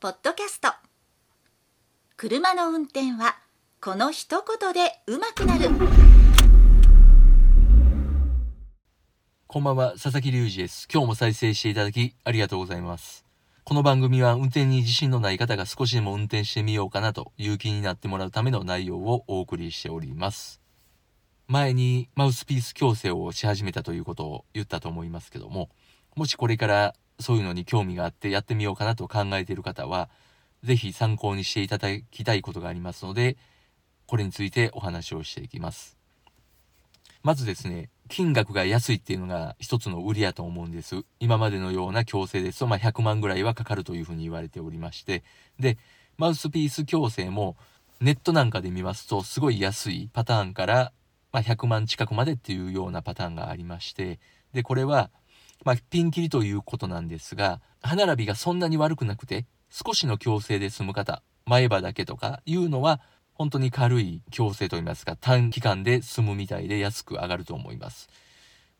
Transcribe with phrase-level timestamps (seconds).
[0.00, 0.68] ポッドキャスト
[2.16, 3.36] 車の運転は
[3.80, 5.70] この一言でうまくなる
[9.48, 10.86] こんばんは、佐々木隆二です。
[10.88, 13.24] 今日も再生していただきありがとうございます。
[13.64, 20.60] この番組は運転に自信のない方が少しでも運転してみようかなという気になってもらうための内容をお送りしております。
[21.48, 25.70] 前にマウスピース矯正をし始めたということを言ったと思いますけども、
[26.16, 30.08] もしこれからそういうのに興味があってやってみようかなと考えている方は、
[30.62, 33.36] ぜひ参考にしていただきたいことがありますので、
[34.06, 35.98] これについてお話をしていきます。
[37.22, 41.04] まずですね、金額が安いっていうのが一つの売りやと思うんです。
[41.20, 45.24] 今までのような矯正ですと、まあ、100万ぐらいはかかるというふうに言われておりまして、
[45.58, 45.78] で、
[46.16, 47.56] マウスピース矯正も
[48.00, 50.92] ネットなんかで見ますと、すごい安いパターンから、
[51.32, 54.20] まあ、100万近くまでっていうようなパターンがありまして、
[54.52, 55.10] で、これは、
[55.64, 63.00] まあ、ピンキリということなんですが、歯並びがそんなに悪くなくて、少しの矯正で済む方、前歯だけとかいうのは、
[63.34, 68.08] 本当に軽い矯正といいますか、短期間で済むみたいで安く上がると思います。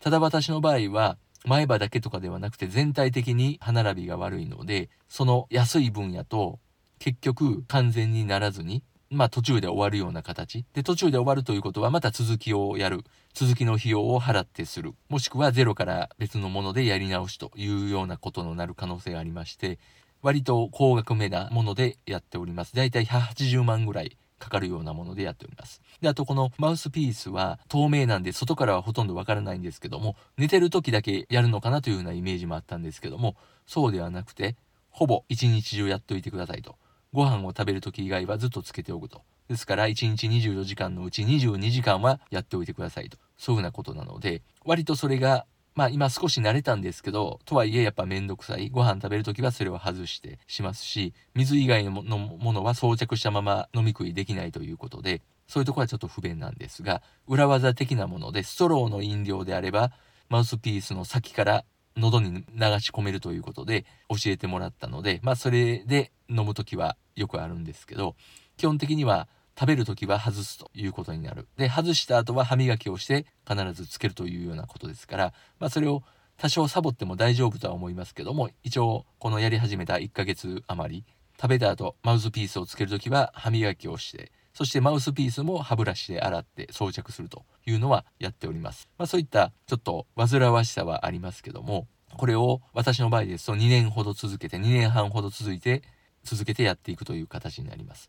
[0.00, 6.58] ただ私の場合は、前歯だけとかではなくて全体的に歯並びが悪いので、その安い分野と
[6.98, 10.64] 結局完全にならずに、まあ途中で終わるような形。
[10.72, 13.04] で、途中で終わるということはまた続きをやる。
[13.34, 14.94] 続きの費用を払ってする。
[15.08, 19.78] もしくはゼロから別のものでやり直しというようなことのなる可能性がありまして、
[20.22, 22.74] 割と高額めなものでやっております。
[22.74, 25.80] だいたい180万ぐらいかかるようなものでやっております。
[26.00, 33.34] で、あとこのマウスピースは透明なんで外からはほとんどわからないんですけども、寝てる時だけやるのかなというようなイメージもあったんですけども、
[33.66, 34.56] そうではなくて、
[34.90, 36.76] ほぼ一日中やっておいてくださいと。
[37.12, 39.22] ご飯を食べる時以外はずっとつけておくと。
[39.48, 43.18] ですから1日24時間のうち22時間はやっておいてくださいと。
[43.36, 45.44] そういうふうなことなので、割とそれが
[45.74, 48.70] まあ今少し慣れたんですけど、とはいえやっぱめんどくさい。
[48.70, 59.90] ご飯食べるときはそれを外してしますし、水以外のものは装着したまま飲み食いできないということで、そういうところはちょっと不便なんですが、裏技的なもので、ストローの飲料であれば、
[60.28, 61.64] マウスピースの先から
[61.96, 62.42] 喉に流
[62.80, 68.16] し込めるということで教えてもらったので、まあそれで飲むときはよくあるんですけど、
[68.56, 69.28] 基本的には
[69.58, 71.48] 食べるときは外すということになる。
[71.56, 76.02] で、外した後は歯磨きをして必ずつけるというようなことですから、まあそれを
[76.36, 81.04] 多少サボっても大丈夫とは思いますけども、一応このやり始めた1ヶ月余り、
[81.40, 88.88] 食べた後マウスピースをつけるときは歯磨きをして、そしてマウスピースも歯ブラシで洗って装着するというのはやっております。
[88.98, 95.82] まあそういったちょっと煩わしさはありますけども、これを私の場合ですと2年ほど続けて、2年半ほど続いて、
[96.24, 98.08] 続けてやっていくという形になります。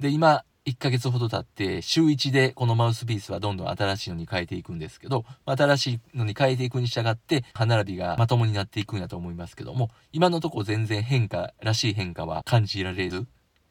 [0.00, 13.26] で、今、1ヶ月ほど経って、週1でこのマウスピースはどんどん新しいのに変えていくんですけど、新しいのに変えていくに従って、歯並びがまともになっていくんやと思いますけども、今のところ全然変化らしい変化は感じられず、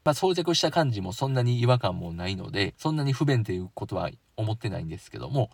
[0.06, 5.50] まあ、装着した感じもそんなに違和感もないので、そんなに不便ということは思ってないんですけども、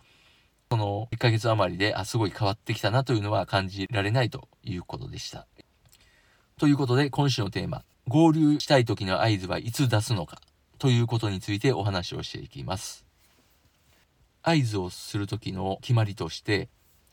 [0.68, 5.46] この1ヶ月余りで、あ、すごい変わってきたなというのは感じられないということでした。
[6.58, 10.42] ということで、今週のテーマ、合流したい時の合図はいつ出すのか
[10.78, 13.06] ということについてお話をしていきます。
[14.42, 16.68] 合図をする時の決まりとして、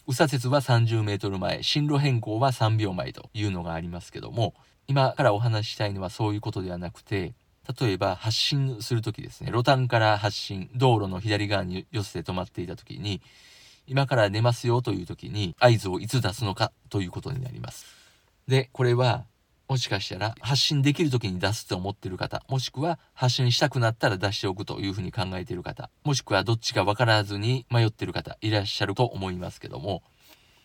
[0.10, 4.56] 右左折は30メートル前、進路変更は3秒前というのがありますけども、
[4.88, 7.36] 今からお話ししたいのはそういうことではなくて、
[7.80, 13.22] 例えば発進するときですね、路端から発進、道路の左側に寄せて止まっていたときに、
[13.86, 17.86] 今から寝ますよというときに合図をいつ出すのかということになります。
[18.48, 19.26] で、これは
[19.70, 30.02] もしかしたら発信できる時に出すと思ってる方、もしくは発信したくなったら出しておくというふうに考えている方、もしくはどっちか分からずに迷ってる方いらっしゃると思いますけども、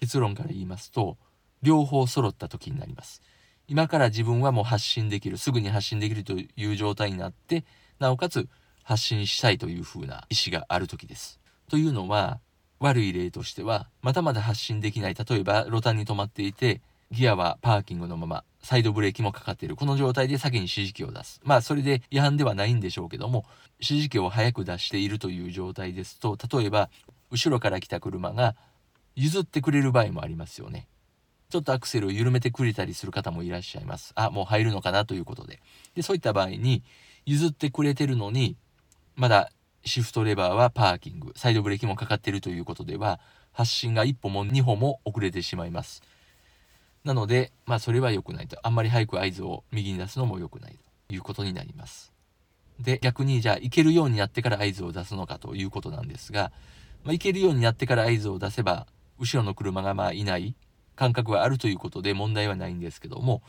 [0.00, 1.18] 結論から言いますと、
[1.60, 3.20] 両方揃った時になります。
[3.68, 7.66] 今から自分はもう発信できる、すぐに発信できるという状態になって、
[7.98, 8.48] なおかつ
[8.84, 11.40] 発信したいというふうな意思がある時です。
[11.68, 12.40] というのは、
[12.80, 19.76] 悪い例としては、まだまだ発信できない、例えば路端に止まっていて、ギアはパーキングのまま、サイドブレーキもかかっている。
[19.76, 21.40] この状態で先に指示器を出す。
[21.44, 23.44] まあ、それで違反ではないんでしょうけども、
[23.74, 26.88] 指示器を早く出しているという状態ですと、例えば、
[27.30, 28.56] 後ろから来た車が
[29.16, 30.88] 譲ってくれる場合もありますよね。
[31.50, 34.12] ちょっとアクセルを緩めてくれたりする方もいらっしゃいます。
[34.16, 35.60] あ、もう入るのかなということで。
[35.94, 36.82] で、そういった場合に、
[37.26, 38.56] 譲ってくれてるのに、
[39.14, 39.50] まだ
[39.84, 43.20] シフトレバーはパーキング、サイドブレーキもかかっているということでは、
[43.52, 46.02] 発進が一歩も二歩も遅れてしまいます。
[47.04, 48.58] なので、まあそれは良くないと。
[48.62, 50.78] あんまり早く合図を右に出すのも良くない
[51.08, 52.12] ということになります。
[52.80, 56.50] で、逆にじゃあ行けるようになってから合図を出すのかということなんですが、
[57.04, 58.86] まあ、行けるようになってから合図を出せば、
[59.18, 60.56] 後ろの車がまあいない
[60.96, 63.42] 感覚はあるということで問題はないんですけども、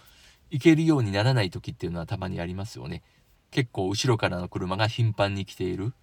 [0.52, 3.04] 行けるようにならない時っていうのはたまにありますよね。
[3.52, 5.94] 結構後ろからの車が頻繁に来ている、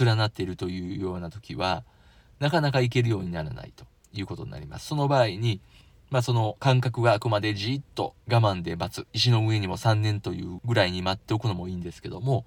[0.00, 1.84] 連なっているというような時は、
[2.40, 4.86] なかなか行けるようにならないということになります。
[4.86, 5.60] その場合に、
[6.14, 9.08] まあその間隔が空くまでじっと我慢で待つ。
[9.12, 12.46] 石の上にも3年というぐらいに待っておくのもいいんですけども、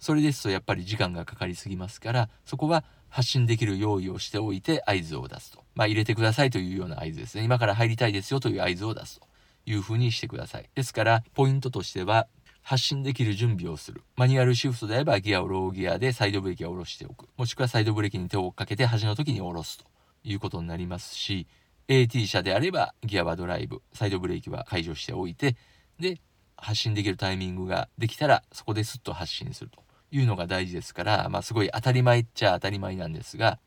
[0.00, 5.62] それですとやっぱり時間がかかりすぎますから、そこは発信できる用意をしておいて合図を出すと。
[5.76, 7.44] まあ入れてくださいというような合図ですね。
[7.44, 9.28] 今から入りたいですよという合図を出すと
[9.64, 10.68] いうふうにしてください。
[10.74, 12.26] ですから、ポイントとしては、
[12.62, 14.02] 発進できる準備をする。
[14.16, 17.28] マニュアルシフトであればギアをローギアでサイドブレーキを下ろしておく。
[17.36, 19.84] もしくはサイドブレーキに手をかけて端の時に下ろすと
[20.24, 21.46] いうことになりますし、
[21.88, 25.56] AT 車であればギアはドライブ、サイドブレーキは解除しておいて、
[25.98, 26.20] で、
[26.56, 33.58] 発進できるタイミングができたらそこでスッと発進するというのが大事ですから、まあすごい当たり前っちゃ当たり前なんですが、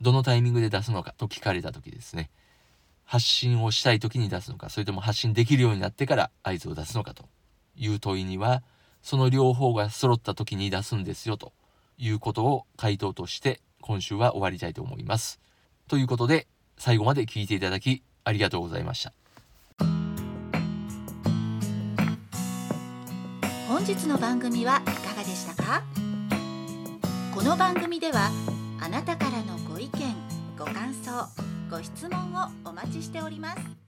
[0.00, 2.30] どのタイミングで出すのかと聞かれた時ですね。
[3.04, 7.24] 発信をしたい時に出すのか、それとも発信できるようになってから合図を出すのかと
[7.76, 8.62] いう問いには、
[9.02, 11.52] その両方が揃った時に出すんですよと
[11.98, 15.40] いうことを回答として今週は終わりたいと思います。
[15.88, 16.46] ということで、
[16.76, 19.12] 最後まで聞いていただきありがとうございました。
[23.68, 25.82] 本日の番組はいかがでしたか？
[27.34, 28.30] この番組では
[28.80, 30.14] あなたからのご意見
[30.56, 31.10] ご感想
[31.70, 33.83] ご質問をお待ちしております